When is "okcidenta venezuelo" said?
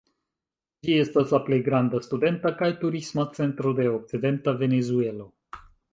3.99-5.29